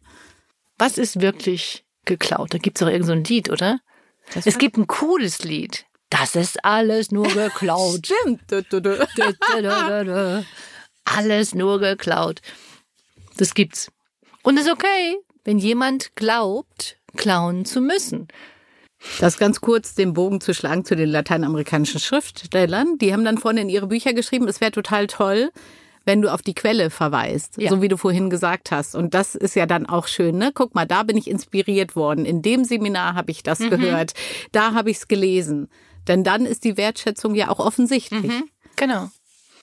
Was 0.77 0.97
ist 0.97 1.19
wirklich 1.19 1.83
geklaut? 2.07 2.53
Da 2.53 2.57
gibt's 2.57 2.79
doch 2.79 2.87
irgend 2.87 3.05
so 3.05 3.11
ein 3.13 3.23
Lied, 3.23 3.49
oder? 3.51 3.79
Das 4.33 4.47
Es 4.47 4.57
gibt 4.57 4.77
ein 4.77 4.87
cooles 4.87 5.43
Lied. 5.43 5.85
Das 6.09 6.35
ist 6.35 6.63
alles 6.65 7.11
nur 7.11 7.27
geklaut. 7.27 8.07
Stimmt. 8.23 8.41
Dö, 8.49 8.61
dö, 8.61 8.81
dö. 8.81 10.41
Alles 11.05 11.53
nur 11.53 11.79
geklaut. 11.79 12.41
Das 13.37 13.53
gibt's. 13.53 13.91
Und 14.43 14.57
ist 14.57 14.69
okay, 14.69 15.17
wenn 15.43 15.57
jemand 15.57 16.15
glaubt, 16.15 16.97
klauen 17.15 17.65
zu 17.65 17.81
müssen. 17.81 18.27
Das 19.19 19.37
ganz 19.37 19.61
kurz 19.61 19.93
den 19.93 20.13
Bogen 20.13 20.41
zu 20.41 20.53
schlagen 20.53 20.83
zu 20.83 20.95
den 20.95 21.09
lateinamerikanischen 21.09 21.99
Schriftstellern. 21.99 22.97
Die 22.97 23.13
haben 23.13 23.23
dann 23.23 23.37
vorne 23.37 23.61
in 23.61 23.69
ihre 23.69 23.87
Bücher 23.87 24.13
geschrieben, 24.13 24.47
es 24.47 24.59
wäre 24.59 24.71
total 24.71 25.07
toll, 25.07 25.51
wenn 26.07 26.21
du 26.21 26.33
auf 26.33 26.41
die 26.41 26.55
Quelle 26.55 26.89
verweist, 26.89 27.57
ja. 27.57 27.69
so 27.69 27.81
wie 27.81 27.89
du 27.89 27.97
vorhin 27.97 28.29
gesagt 28.29 28.71
hast. 28.71 28.95
Und 28.95 29.13
das 29.13 29.35
ist 29.35 29.57
ja 29.57 29.65
dann 29.65 29.85
auch 29.85 30.07
schön, 30.07 30.37
ne? 30.37 30.51
Guck 30.53 30.73
mal, 30.73 30.85
da 30.85 31.03
bin 31.03 31.17
ich 31.17 31.29
inspiriert 31.29 31.97
worden. 31.97 32.23
In 32.23 32.41
dem 32.41 32.63
Seminar 32.63 33.13
habe 33.13 33.29
ich 33.29 33.43
das 33.43 33.59
mhm. 33.59 33.71
gehört. 33.71 34.13
Da 34.53 34.73
habe 34.73 34.89
ich 34.89 34.97
es 34.97 35.07
gelesen. 35.09 35.69
Denn 36.07 36.23
dann 36.23 36.45
ist 36.45 36.63
die 36.63 36.77
Wertschätzung 36.77 37.35
ja 37.35 37.49
auch 37.49 37.59
offensichtlich. 37.59 38.31
Mhm. 38.31 38.49
Genau. 38.77 39.09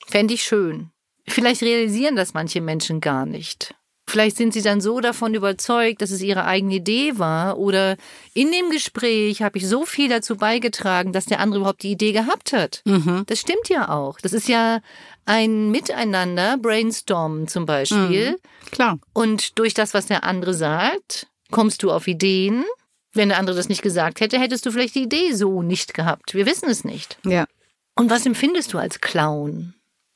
Fände 0.07 0.35
ich 0.35 0.43
schön. 0.43 0.91
Vielleicht 1.27 1.63
realisieren 1.63 2.15
das 2.15 2.35
manche 2.35 2.61
Menschen 2.61 3.01
gar 3.01 3.25
nicht. 3.25 3.75
Vielleicht 4.07 4.37
sind 4.37 4.53
sie 4.53 4.61
dann 4.61 4.83
so 4.83 5.01
davon 5.01 5.33
überzeugt, 5.33 6.03
dass 6.03 6.11
es 6.11 6.21
ihre 6.21 6.45
eigene 6.45 6.75
Idee 6.75 7.19
war 7.19 7.59
oder 7.59 7.97
in 8.35 8.53
dem 8.53 8.69
Gespräch 8.69 9.41
habe 9.41 9.57
ich 9.57 9.67
so 9.67 9.87
viel 9.87 10.11
dazu 10.11 10.37
beigetragen, 10.37 11.15
dass 11.15 11.25
der 11.25 11.41
andere 11.41 11.61
überhaupt 11.61 11.83
die 11.83 11.93
Idee 11.93 12.13
gehabt 12.13 12.53
hat. 12.53 12.83
Mhm. 12.85 13.25
Das 13.27 13.41
stimmt 13.41 13.71
ja 13.71 13.89
auch. 13.89 14.21
Das 14.21 14.35
ist 14.35 14.47
ja 14.47 14.81
ein 15.27 15.71
Miteinander, 15.71 16.57
Brainstormen 16.59 17.49
zum 17.49 17.67
Beispiel. 17.67 18.33
Mhm. 18.33 18.71
Klar. 18.71 18.99
Und 19.13 19.59
durch 19.59 19.75
das, 19.75 19.95
was 19.95 20.07
der 20.07 20.25
andere 20.25 20.55
sagt, 20.55 21.27
kommst 21.51 21.83
du 21.83 21.91
auf 21.91 22.07
Ideen. 22.07 22.65
Wenn 23.13 23.29
der 23.29 23.39
andere 23.39 23.57
das 23.57 23.69
nicht 23.69 23.83
gesagt 23.83 24.21
hätte, 24.21 24.41
hättest 24.41 24.67
du 24.67 24.73
vielleicht 24.73 24.97
die 24.97 25.05
Idee 25.05 25.33
so 25.33 25.63
nicht 25.63 25.95
gehabt. 25.95 26.35
Wir 26.35 26.47
wissen 26.47 26.69
es 26.69 26.85
nicht. 26.85 27.19
Ja. 27.25 27.47
Und 27.95 28.11
was 28.11 28.27
empfindest 28.27 28.73
du 28.73 28.79
als 28.79 29.01
Clown? 29.01 29.75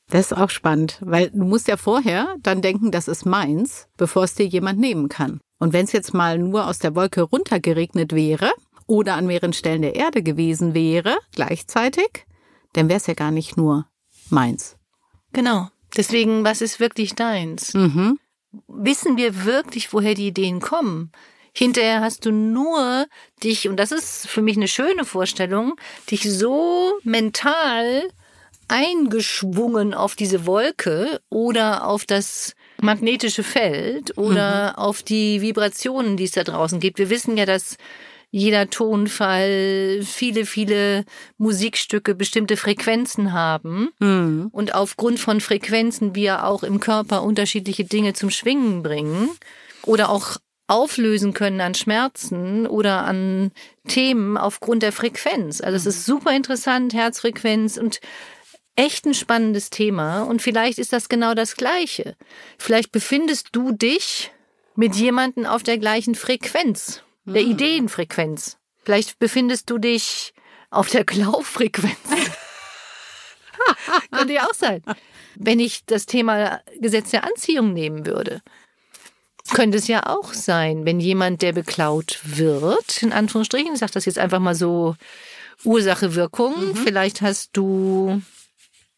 Das 0.09 0.31
ist 0.31 0.37
auch 0.37 0.49
spannend, 0.49 0.97
weil 1.01 1.29
du 1.29 1.45
musst 1.45 1.67
ja 1.67 1.77
vorher 1.77 2.35
dann 2.41 2.61
denken, 2.61 2.91
das 2.91 3.07
ist 3.07 3.25
meins, 3.25 3.87
bevor 3.95 4.23
es 4.23 4.33
dir 4.33 4.45
jemand 4.45 4.79
nehmen 4.79 5.07
kann. 5.07 5.39
Und 5.59 5.71
wenn 5.71 5.85
es 5.85 5.91
jetzt 5.91 6.13
mal 6.13 6.39
nur 6.39 6.67
aus 6.67 6.79
der 6.79 6.95
Wolke 6.95 7.21
runtergeregnet 7.21 8.13
wäre 8.13 8.51
oder 8.87 9.13
an 9.13 9.27
mehreren 9.27 9.53
Stellen 9.53 9.83
der 9.83 9.95
Erde 9.95 10.23
gewesen 10.23 10.73
wäre, 10.73 11.17
gleichzeitig, 11.35 12.25
dann 12.73 12.89
wäre 12.89 12.97
es 12.97 13.07
ja 13.07 13.13
gar 13.13 13.31
nicht 13.31 13.55
nur 13.55 13.85
meins. 14.29 14.78
Genau. 15.33 15.69
Deswegen, 15.97 16.43
was 16.43 16.61
ist 16.61 16.79
wirklich 16.79 17.15
deins? 17.15 17.73
Mhm. 17.73 18.19
Wissen 18.67 19.17
wir 19.17 19.45
wirklich, 19.45 19.93
woher 19.93 20.15
die 20.15 20.27
Ideen 20.27 20.59
kommen? 20.59 21.11
Hinterher 21.53 22.01
hast 22.01 22.25
du 22.25 22.31
nur 22.31 23.05
dich, 23.43 23.67
und 23.67 23.77
das 23.77 23.91
ist 23.91 24.27
für 24.27 24.41
mich 24.41 24.55
eine 24.55 24.67
schöne 24.67 25.05
Vorstellung, 25.05 25.75
dich 26.09 26.23
so 26.23 26.93
mental 27.03 28.03
eingeschwungen 28.67 29.93
auf 29.93 30.15
diese 30.15 30.45
Wolke 30.45 31.21
oder 31.29 31.87
auf 31.87 32.05
das 32.05 32.53
magnetische 32.81 33.43
Feld 33.43 34.17
oder 34.17 34.71
mhm. 34.71 34.75
auf 34.77 35.03
die 35.03 35.41
Vibrationen, 35.41 36.17
die 36.17 36.25
es 36.25 36.31
da 36.31 36.43
draußen 36.43 36.79
gibt. 36.79 36.99
Wir 36.99 37.09
wissen 37.09 37.35
ja, 37.35 37.45
dass 37.45 37.77
jeder 38.31 38.69
Tonfall, 38.69 40.01
viele, 40.03 40.45
viele 40.45 41.03
Musikstücke 41.37 42.13
bestimmte 42.13 42.57
Frequenzen 42.57 43.33
haben 43.33 43.89
mhm. 43.99 44.49
und 44.51 44.75
aufgrund 44.75 45.19
von 45.19 45.41
Frequenzen 45.41 46.15
wir 46.15 46.45
auch 46.45 46.63
im 46.63 46.79
Körper 46.79 47.23
unterschiedliche 47.23 47.85
Dinge 47.85 48.13
zum 48.13 48.29
Schwingen 48.29 48.83
bringen 48.83 49.29
oder 49.83 50.09
auch 50.09 50.37
auflösen 50.67 51.33
können 51.33 51.61
an 51.61 51.73
Schmerzen 51.73 52.67
oder 52.67 53.03
an 53.05 53.51
Themen 53.87 54.37
aufgrund 54.37 54.83
der 54.83 54.91
Frequenz. 54.91 55.61
Also 55.61 55.75
es 55.75 55.87
ist 55.87 56.07
mhm. 56.07 56.13
super 56.13 56.35
interessant, 56.35 56.93
Herzfrequenz 56.93 57.77
und 57.77 57.99
echt 58.75 59.05
ein 59.05 59.15
spannendes 59.15 59.71
Thema 59.71 60.21
und 60.21 60.41
vielleicht 60.41 60.77
ist 60.77 60.93
das 60.93 61.09
genau 61.09 61.33
das 61.33 61.55
Gleiche. 61.55 62.15
Vielleicht 62.59 62.91
befindest 62.91 63.49
du 63.51 63.71
dich 63.71 64.31
mit 64.75 64.95
jemandem 64.95 65.45
auf 65.45 65.63
der 65.63 65.79
gleichen 65.79 66.15
Frequenz, 66.15 67.03
der 67.33 67.43
hm. 67.43 67.51
Ideenfrequenz. 67.51 68.57
Vielleicht 68.83 69.19
befindest 69.19 69.69
du 69.69 69.77
dich 69.77 70.33
auf 70.69 70.89
der 70.89 71.03
Glaubfrequenz. 71.03 71.97
Könnte 74.11 74.33
ja 74.33 74.47
auch 74.47 74.53
sein. 74.53 74.81
Wenn 75.35 75.59
ich 75.59 75.85
das 75.85 76.05
Thema 76.05 76.61
Gesetz 76.79 77.11
der 77.11 77.23
Anziehung 77.23 77.73
nehmen 77.73 78.05
würde, 78.05 78.41
könnte 79.53 79.77
es 79.77 79.87
ja 79.87 80.05
auch 80.05 80.33
sein, 80.33 80.85
wenn 80.85 80.99
jemand, 80.99 81.41
der 81.41 81.53
beklaut 81.53 82.19
wird, 82.23 83.01
in 83.01 83.11
Anführungsstrichen, 83.11 83.73
ich 83.73 83.79
sage 83.79 83.93
das 83.93 84.05
jetzt 84.05 84.19
einfach 84.19 84.39
mal 84.39 84.53
so, 84.53 84.95
Ursache, 85.63 86.13
Wirkung, 86.13 86.69
mhm. 86.69 86.75
vielleicht 86.75 87.21
hast 87.21 87.49
du 87.53 88.21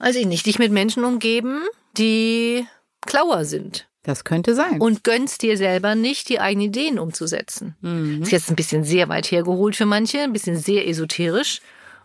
weiß 0.01 0.15
ich 0.15 0.25
nicht, 0.25 0.45
dich 0.45 0.59
mit 0.59 0.71
Menschen 0.71 1.05
umgeben, 1.05 1.63
die 1.97 2.65
Klauer 3.01 3.45
sind. 3.45 3.87
Das 4.03 4.23
könnte 4.23 4.55
sein. 4.55 4.81
Und 4.81 5.03
gönnst 5.03 5.43
dir 5.43 5.57
selber 5.57 5.93
nicht, 5.95 6.29
die 6.29 6.39
eigenen 6.39 6.67
Ideen 6.67 6.97
umzusetzen. 6.97 7.75
Mhm. 7.81 8.23
Ist 8.23 8.31
jetzt 8.31 8.49
ein 8.49 8.55
bisschen 8.55 8.83
sehr 8.83 9.09
weit 9.09 9.29
hergeholt 9.29 9.75
für 9.75 9.85
manche, 9.85 10.21
ein 10.21 10.33
bisschen 10.33 10.57
sehr 10.57 10.87
esoterisch. 10.87 11.61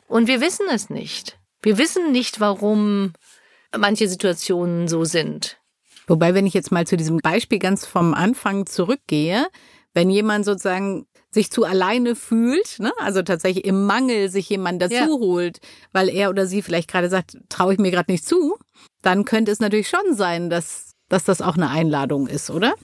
Und 0.07 0.29
wir 0.29 0.41
wissen 0.41 0.67
es 0.71 0.91
nicht. 0.91 1.39
Wir 1.63 1.79
wissen 1.79 2.13
nicht, 2.13 2.39
warum 2.39 3.13
manche 3.77 4.09
Situationen 4.09 4.89
so 4.89 5.05
sind. 5.05 5.59
Wobei, 6.07 6.35
wenn 6.35 6.47
ich 6.47 6.55
jetzt 6.55 6.71
mal 6.71 6.87
zu 6.87 6.97
diesem 6.97 7.19
Beispiel 7.19 7.59
ganz 7.59 7.85
vom 7.85 8.15
Anfang 8.15 8.67
zurückgehe, 8.67 9.47
wenn 9.95 10.11
jemand 10.11 10.45
sozusagen 10.45 11.07
sich 11.31 11.51
zu 11.51 11.65
alleine 11.65 12.15
fühlt, 12.15 12.79
ne? 12.79 12.93
also 12.99 13.23
tatsächlich 13.23 13.65
im 13.65 13.85
Mangel 13.85 14.31
sich 14.31 14.49
jemand 14.49 14.81
dazu 14.81 14.95
ja. 14.95 15.07
holt, 15.07 15.59
weil 15.93 16.09
er 16.09 16.31
oder 16.31 16.47
sie 16.47 16.63
vielleicht 16.63 16.89
gerade 16.91 17.09
sagt, 17.09 17.37
traue 17.49 17.75
ich 17.75 17.79
mir 17.79 17.91
gerade 17.91 18.11
nicht 18.11 18.27
zu, 18.27 18.57
dann 19.03 19.25
könnte 19.25 19.51
es 19.53 19.61
natürlich 19.61 19.89
schon 19.89 20.15
sein, 20.15 20.49
dass, 20.49 20.86
dass 21.09 21.25
das 21.25 21.43
auch 21.43 21.57
eine 21.57 21.71
Einladung 21.71 22.27
ist, 22.27 22.51
oder? 22.51 22.75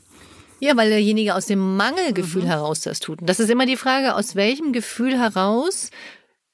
Ja, 0.61 0.76
weil 0.76 0.91
derjenige 0.91 1.35
aus 1.35 1.47
dem 1.47 1.76
Mangelgefühl 1.76 2.43
mhm. 2.43 2.47
heraus 2.47 2.83
das 2.83 3.00
tut. 3.00 3.21
Und 3.21 3.29
das 3.29 3.41
ist 3.41 3.50
immer 3.50 3.67
die 3.67 3.76
Frage, 3.76 4.14
aus 4.14 4.37
welchem 4.37 4.73
Gefühl 4.73 5.19
heraus 5.19 5.91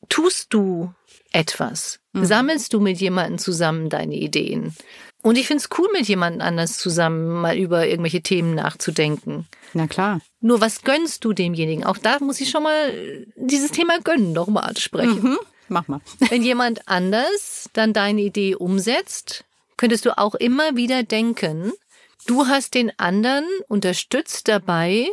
tust 0.08 0.54
du 0.54 0.92
etwas? 1.32 2.00
Mhm. 2.12 2.24
Sammelst 2.24 2.72
du 2.72 2.80
mit 2.80 2.98
jemandem 3.00 3.38
zusammen 3.38 3.90
deine 3.90 4.14
Ideen? 4.14 4.74
Und 5.22 5.36
ich 5.36 5.46
finde 5.46 5.62
es 5.62 5.78
cool, 5.78 5.88
mit 5.92 6.06
jemandem 6.08 6.40
anders 6.40 6.78
zusammen 6.78 7.40
mal 7.40 7.58
über 7.58 7.86
irgendwelche 7.86 8.22
Themen 8.22 8.54
nachzudenken. 8.54 9.46
Na 9.74 9.86
klar. 9.86 10.20
Nur 10.40 10.60
was 10.60 10.82
gönnst 10.82 11.24
du 11.24 11.32
demjenigen? 11.32 11.84
Auch 11.84 11.98
da 11.98 12.18
muss 12.20 12.40
ich 12.40 12.50
schon 12.50 12.62
mal 12.62 13.26
dieses 13.36 13.72
Thema 13.72 13.98
gönnen 14.00 14.32
nochmal 14.32 14.64
ansprechen. 14.64 15.22
Mhm. 15.22 15.38
Mach 15.68 15.86
mal. 15.88 16.00
Wenn 16.30 16.42
jemand 16.42 16.88
anders 16.88 17.68
dann 17.74 17.92
deine 17.92 18.22
Idee 18.22 18.54
umsetzt, 18.54 19.44
könntest 19.78 20.04
du 20.04 20.18
auch 20.18 20.34
immer 20.34 20.76
wieder 20.76 21.02
denken, 21.02 21.72
du 22.26 22.46
hast 22.46 22.74
den 22.74 22.92
anderen 22.98 23.46
unterstützt 23.68 24.48
dabei, 24.48 25.06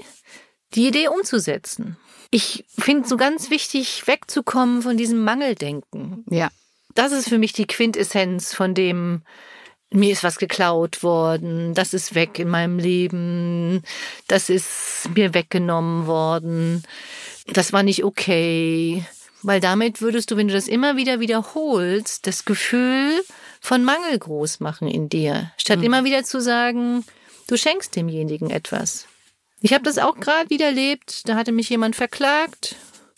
die 0.73 0.87
Idee 0.87 1.07
umzusetzen. 1.07 1.95
Ich 2.31 2.65
finde 2.77 3.07
so 3.07 3.15
ganz 3.15 3.49
wichtig, 3.49 4.07
wegzukommen 4.07 4.81
von 4.81 4.97
diesem 4.97 5.23
Mangeldenken. 5.23 6.25
Ja. 6.29 6.49
Das 6.95 7.13
ist 7.13 7.29
für 7.29 7.37
mich 7.37 7.53
die 7.53 7.67
Quintessenz 7.67 8.53
von 8.53 8.73
dem, 8.73 9.21
mir 9.91 10.11
ist 10.11 10.23
was 10.23 10.37
geklaut 10.37 11.03
worden, 11.03 11.73
das 11.73 11.93
ist 11.93 12.15
weg 12.15 12.39
in 12.39 12.49
meinem 12.49 12.79
Leben, 12.79 13.83
das 14.27 14.49
ist 14.49 15.09
mir 15.13 15.33
weggenommen 15.33 16.07
worden, 16.07 16.83
das 17.47 17.71
war 17.71 17.83
nicht 17.83 18.03
okay. 18.03 19.05
Weil 19.43 19.59
damit 19.59 20.01
würdest 20.01 20.31
du, 20.31 20.37
wenn 20.37 20.47
du 20.47 20.53
das 20.53 20.67
immer 20.67 20.97
wieder 20.97 21.19
wiederholst, 21.19 22.25
das 22.25 22.45
Gefühl 22.45 23.21
von 23.65 23.83
Mangel 23.83 24.19
groß 24.19 24.59
machen 24.59 24.87
in 24.87 25.09
dir, 25.09 25.51
statt 25.57 25.79
mhm. 25.79 25.85
immer 25.85 26.03
wieder 26.03 26.23
zu 26.23 26.39
sagen, 26.39 27.03
du 27.47 27.57
schenkst 27.57 27.95
demjenigen 27.95 28.51
etwas. 28.51 29.07
Ich 29.59 29.73
habe 29.73 29.83
das 29.83 29.97
auch 29.97 30.19
gerade 30.19 30.51
wieder 30.51 30.67
erlebt, 30.67 31.27
da 31.27 31.35
hatte 31.35 31.51
mich 31.51 31.69
jemand 31.69 31.95
verklagt 31.95 32.75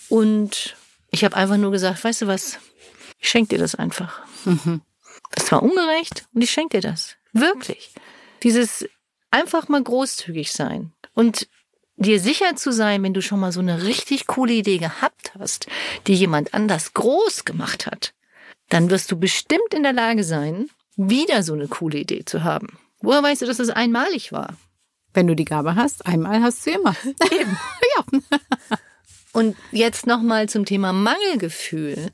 und 0.07 0.77
ich 1.11 1.25
habe 1.25 1.35
einfach 1.35 1.57
nur 1.57 1.71
gesagt, 1.71 2.01
weißt 2.01 2.21
du 2.21 2.27
was, 2.27 2.59
ich 3.19 3.27
schenke 3.27 3.55
dir 3.55 3.57
das 3.59 3.75
einfach. 3.75 4.21
Mhm. 4.45 4.81
Das 5.31 5.51
war 5.51 5.61
ungerecht 5.61 6.27
und 6.33 6.41
ich 6.41 6.51
schenke 6.51 6.79
dir 6.79 6.89
das. 6.89 7.17
Wirklich. 7.33 7.91
Dieses 8.43 8.87
einfach 9.31 9.67
mal 9.67 9.83
großzügig 9.83 10.53
sein 10.53 10.93
und 11.13 11.49
dir 11.97 12.21
sicher 12.21 12.55
zu 12.55 12.71
sein, 12.71 13.03
wenn 13.03 13.13
du 13.13 13.21
schon 13.21 13.41
mal 13.41 13.51
so 13.51 13.59
eine 13.59 13.83
richtig 13.83 14.27
coole 14.27 14.53
Idee 14.53 14.77
gehabt 14.77 15.33
hast, 15.37 15.67
die 16.07 16.13
jemand 16.13 16.53
anders 16.53 16.93
groß 16.93 17.43
gemacht 17.43 17.85
hat, 17.85 18.13
dann 18.69 18.89
wirst 18.89 19.11
du 19.11 19.19
bestimmt 19.19 19.73
in 19.73 19.83
der 19.83 19.93
Lage 19.93 20.23
sein, 20.23 20.69
wieder 20.95 21.43
so 21.43 21.53
eine 21.53 21.67
coole 21.67 21.99
Idee 21.99 22.25
zu 22.25 22.43
haben. 22.43 22.79
Woher 23.01 23.23
weißt 23.23 23.43
du, 23.43 23.45
dass 23.45 23.59
es 23.59 23.69
einmalig 23.69 24.31
war? 24.31 24.57
Wenn 25.13 25.27
du 25.27 25.35
die 25.35 25.45
Gabe 25.45 25.75
hast, 25.75 26.05
einmal 26.05 26.41
hast 26.41 26.65
du 26.65 26.71
immer. 26.71 26.95
Eben. 27.31 27.57
ja. 27.95 28.77
Und 29.33 29.55
jetzt 29.71 30.07
nochmal 30.07 30.49
zum 30.49 30.65
Thema 30.65 30.93
Mangelgefühl. 30.93 32.11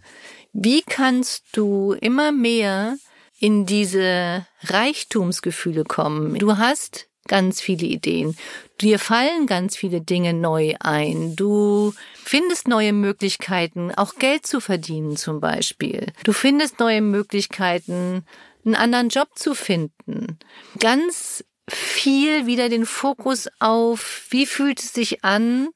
Wie 0.51 0.81
kannst 0.81 1.45
du 1.53 1.93
immer 1.93 2.31
mehr 2.31 2.97
in 3.39 3.65
diese 3.65 4.45
Reichtumsgefühle 4.61 5.83
kommen? 5.83 6.35
Du 6.35 6.57
hast 6.57 7.07
ganz 7.27 7.61
viele 7.61 7.85
Ideen. 7.85 8.35
Dir 8.81 8.99
fallen 8.99 9.47
ganz 9.47 9.77
viele 9.77 10.01
Dinge 10.01 10.33
neu 10.33 10.75
ein. 10.79 11.35
Du 11.35 11.93
findest 12.15 12.67
neue 12.67 12.93
Möglichkeiten, 12.93 13.93
auch 13.95 14.15
Geld 14.15 14.45
zu 14.45 14.59
verdienen 14.59 15.17
zum 15.17 15.39
Beispiel. 15.39 16.07
Du 16.23 16.33
findest 16.33 16.79
neue 16.79 17.01
Möglichkeiten, 17.01 18.25
einen 18.65 18.75
anderen 18.75 19.09
Job 19.09 19.29
zu 19.35 19.55
finden. 19.55 20.37
Ganz 20.79 21.43
viel 21.69 22.45
wieder 22.45 22.69
den 22.69 22.85
Fokus 22.85 23.47
auf, 23.59 24.25
wie 24.29 24.45
fühlt 24.45 24.79
es 24.79 24.93
sich 24.93 25.23
an, 25.23 25.69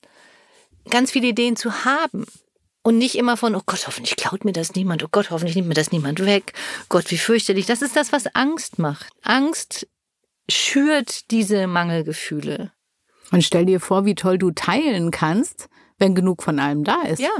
ganz 0.89 1.11
viele 1.11 1.27
Ideen 1.27 1.55
zu 1.55 1.85
haben. 1.85 2.25
Und 2.83 2.97
nicht 2.97 3.15
immer 3.15 3.35
von, 3.35 3.53
oh 3.53 3.61
Gott, 3.65 3.85
hoffentlich 3.85 4.15
klaut 4.15 4.45
mir 4.45 4.53
das 4.53 4.75
niemand, 4.75 5.03
oh 5.03 5.09
Gott, 5.11 5.29
hoffentlich 5.29 5.57
nimmt 5.57 5.67
mir 5.67 5.73
das 5.73 5.91
niemand 5.91 6.25
weg. 6.25 6.53
Gott, 6.87 7.11
wie 7.11 7.17
fürchterlich. 7.17 7.65
Das 7.65 7.81
ist 7.81 7.97
das, 7.97 8.13
was 8.13 8.33
Angst 8.33 8.79
macht. 8.79 9.09
Angst 9.23 9.87
schürt 10.49 11.31
diese 11.31 11.67
Mangelgefühle. 11.67 12.71
Und 13.31 13.43
stell 13.43 13.65
dir 13.65 13.79
vor, 13.79 14.05
wie 14.05 14.15
toll 14.15 14.37
du 14.37 14.51
teilen 14.51 15.11
kannst, 15.11 15.69
wenn 15.97 16.15
genug 16.15 16.43
von 16.43 16.59
allem 16.59 16.83
da 16.83 17.01
ist. 17.01 17.19
Ja. 17.19 17.31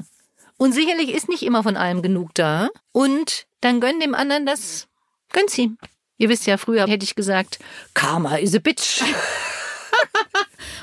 Und 0.57 0.73
sicherlich 0.73 1.13
ist 1.13 1.29
nicht 1.29 1.43
immer 1.43 1.63
von 1.63 1.77
allem 1.77 2.01
genug 2.01 2.33
da. 2.33 2.69
Und 2.91 3.45
dann 3.61 3.79
gönn 3.79 3.99
dem 3.99 4.15
anderen 4.15 4.45
das, 4.45 4.87
gönn's 5.31 5.57
ihm. 5.57 5.77
Ihr 6.17 6.29
wisst 6.29 6.47
ja, 6.47 6.57
früher 6.57 6.87
hätte 6.87 7.03
ich 7.03 7.15
gesagt, 7.15 7.59
Karma 7.93 8.37
is 8.37 8.55
a 8.55 8.59
bitch. 8.59 9.03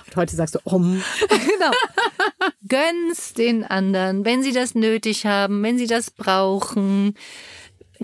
Und 0.07 0.17
heute 0.17 0.37
sagst 0.37 0.55
du, 0.55 0.61
um. 0.65 1.03
genau. 1.29 1.73
Gönn's 2.69 3.35
den 3.35 3.65
anderen, 3.65 4.25
wenn 4.25 4.43
sie 4.43 4.53
das 4.53 4.75
nötig 4.75 5.27
haben, 5.27 5.63
wenn 5.63 5.77
sie 5.77 5.89
das 5.89 6.11
brauchen. 6.13 7.17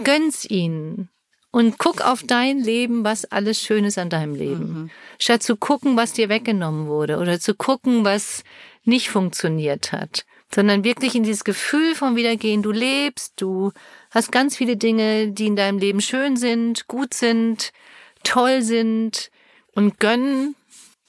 Gönn's 0.03 0.45
ihnen. 0.45 1.09
Und 1.53 1.79
guck 1.79 2.01
auf 2.01 2.23
dein 2.23 2.61
Leben, 2.61 3.05
was 3.05 3.25
alles 3.25 3.61
Schönes 3.61 3.99
an 3.99 4.09
deinem 4.09 4.35
Leben. 4.35 4.73
Mhm. 4.73 4.91
Statt 5.19 5.43
zu 5.43 5.57
gucken, 5.57 5.97
was 5.97 6.13
dir 6.13 6.29
weggenommen 6.29 6.87
wurde 6.87 7.19
oder 7.19 7.41
zu 7.41 7.55
gucken, 7.55 8.05
was 8.05 8.45
nicht 8.85 9.11
funktioniert 9.11 9.93
hat. 9.93 10.25
Sondern 10.55 10.85
wirklich 10.85 11.15
in 11.15 11.23
dieses 11.23 11.45
Gefühl 11.45 11.95
von 11.95 12.17
Wiedergehen. 12.17 12.63
Du 12.63 12.71
lebst, 12.71 13.35
du 13.37 13.73
hast 14.11 14.31
ganz 14.31 14.57
viele 14.57 14.77
Dinge, 14.77 15.33
die 15.33 15.47
in 15.47 15.57
deinem 15.57 15.79
Leben 15.79 16.01
schön 16.01 16.37
sind, 16.37 16.87
gut 16.87 17.15
sind, 17.15 17.73
toll 18.23 18.63
sind 18.63 19.31
und 19.75 19.99
gönn 19.99 20.55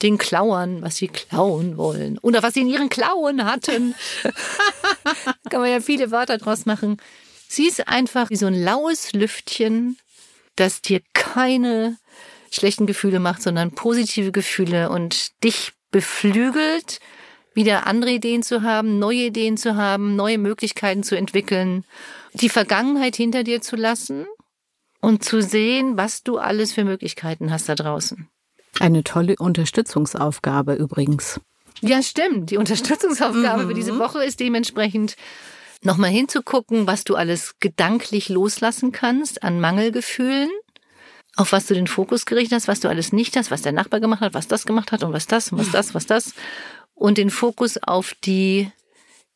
den 0.02 0.18
Klauern, 0.18 0.82
was 0.82 0.96
sie 0.96 1.08
klauen 1.08 1.76
wollen. 1.76 2.18
Oder 2.18 2.42
was 2.42 2.54
sie 2.54 2.62
in 2.62 2.68
ihren 2.68 2.88
Klauen 2.88 3.44
hatten. 3.44 3.94
Kann 5.50 5.60
man 5.60 5.70
ja 5.70 5.80
viele 5.80 6.10
Wörter 6.10 6.38
draus 6.38 6.66
machen. 6.66 6.96
Sie 7.48 7.68
ist 7.68 7.86
einfach 7.88 8.30
wie 8.30 8.36
so 8.36 8.46
ein 8.46 8.60
laues 8.60 9.12
Lüftchen, 9.12 9.98
das 10.56 10.82
dir 10.82 11.00
keine 11.14 11.96
schlechten 12.50 12.86
Gefühle 12.86 13.18
macht, 13.18 13.42
sondern 13.42 13.72
positive 13.72 14.32
Gefühle 14.32 14.90
und 14.90 15.42
dich 15.42 15.72
beflügelt, 15.90 17.00
wieder 17.54 17.86
andere 17.86 18.12
Ideen 18.12 18.42
zu 18.42 18.62
haben, 18.62 18.98
neue 18.98 19.26
Ideen 19.26 19.56
zu 19.56 19.76
haben, 19.76 20.16
neue 20.16 20.38
Möglichkeiten 20.38 21.02
zu 21.02 21.16
entwickeln, 21.16 21.84
die 22.34 22.48
Vergangenheit 22.48 23.16
hinter 23.16 23.44
dir 23.44 23.60
zu 23.60 23.76
lassen 23.76 24.26
und 25.00 25.24
zu 25.24 25.42
sehen, 25.42 25.96
was 25.96 26.22
du 26.22 26.38
alles 26.38 26.72
für 26.72 26.84
Möglichkeiten 26.84 27.50
hast 27.50 27.68
da 27.68 27.74
draußen. 27.74 28.28
Eine 28.80 29.04
tolle 29.04 29.36
Unterstützungsaufgabe 29.38 30.74
übrigens. 30.74 31.40
Ja, 31.80 32.02
stimmt. 32.02 32.50
Die 32.50 32.56
Unterstützungsaufgabe 32.56 33.64
mhm. 33.64 33.68
für 33.68 33.74
diese 33.74 33.98
Woche 33.98 34.24
ist 34.24 34.40
dementsprechend 34.40 35.16
nochmal 35.82 36.10
hinzugucken, 36.10 36.86
was 36.86 37.04
du 37.04 37.16
alles 37.16 37.58
gedanklich 37.60 38.28
loslassen 38.28 38.92
kannst 38.92 39.42
an 39.42 39.60
Mangelgefühlen, 39.60 40.50
auf 41.36 41.52
was 41.52 41.66
du 41.66 41.74
den 41.74 41.86
Fokus 41.86 42.26
gerichtet 42.26 42.56
hast, 42.56 42.68
was 42.68 42.80
du 42.80 42.88
alles 42.88 43.12
nicht 43.12 43.36
hast, 43.36 43.50
was 43.50 43.62
der 43.62 43.72
Nachbar 43.72 44.00
gemacht 44.00 44.20
hat, 44.20 44.34
was 44.34 44.48
das 44.48 44.64
gemacht 44.64 44.92
hat 44.92 45.02
und 45.02 45.12
was 45.12 45.26
das 45.26 45.50
und 45.50 45.58
was 45.58 45.70
das, 45.70 45.94
was 45.94 46.06
das. 46.06 46.34
Und 46.94 47.18
den 47.18 47.30
Fokus 47.30 47.78
auf 47.82 48.14
die 48.24 48.70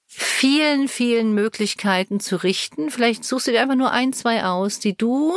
vielen, 0.06 0.88
vielen 0.88 1.34
Möglichkeiten 1.34 2.20
zu 2.20 2.42
richten. 2.42 2.90
Vielleicht 2.90 3.24
suchst 3.24 3.48
du 3.48 3.50
dir 3.50 3.60
einfach 3.60 3.74
nur 3.74 3.90
ein, 3.90 4.12
zwei 4.12 4.44
aus, 4.44 4.78
die 4.78 4.96
du 4.96 5.34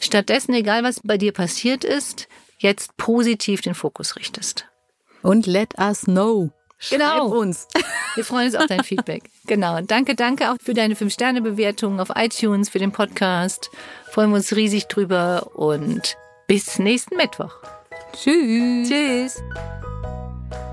stattdessen, 0.00 0.54
egal 0.54 0.82
was 0.82 1.00
bei 1.04 1.18
dir 1.18 1.32
passiert 1.32 1.84
ist, 1.84 2.28
jetzt 2.58 2.96
positiv 2.96 3.60
den 3.60 3.74
Fokus 3.74 4.16
richtest. 4.16 4.66
Und 5.22 5.46
let 5.46 5.78
us 5.78 6.02
know. 6.02 6.50
Genau. 6.90 7.28
Schreib 7.28 7.38
uns. 7.38 7.68
Wir 8.14 8.24
freuen 8.24 8.46
uns 8.46 8.54
auf 8.54 8.66
dein 8.66 8.84
Feedback. 8.84 9.30
Genau. 9.46 9.80
Danke, 9.80 10.14
danke 10.14 10.50
auch 10.50 10.56
für 10.62 10.74
deine 10.74 10.94
5-Sterne-Bewertung 10.94 12.00
auf 12.00 12.08
iTunes, 12.14 12.68
für 12.68 12.78
den 12.78 12.92
Podcast. 12.92 13.70
Freuen 14.10 14.30
wir 14.30 14.36
uns 14.36 14.54
riesig 14.54 14.86
drüber 14.88 15.50
und 15.54 16.16
bis 16.46 16.78
nächsten 16.78 17.16
Mittwoch. 17.16 17.54
Tschüss. 18.12 18.88
Tschüss. 18.88 19.42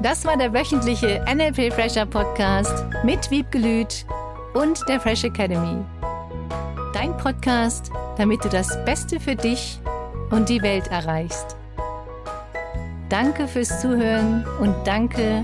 Das 0.02 0.26
war 0.26 0.36
der 0.38 0.54
wöchentliche 0.54 1.24
NLP 1.34 1.74
Fresher 1.74 2.06
Podcast 2.06 2.86
mit 3.04 3.32
Wiebgelüt 3.32 4.06
und 4.54 4.88
der 4.90 5.00
Fresh 5.00 5.24
Academy. 5.24 5.84
Dein 6.94 7.16
Podcast, 7.18 7.92
damit 8.18 8.44
du 8.44 8.50
das 8.50 8.84
Beste 8.84 9.20
für 9.20 9.36
dich 9.36 9.80
und 10.32 10.50
die 10.50 10.62
Welt 10.62 10.88
erreichst. 10.88 11.56
Danke 13.10 13.48
fürs 13.48 13.82
Zuhören 13.82 14.46
und 14.60 14.76
danke 14.86 15.44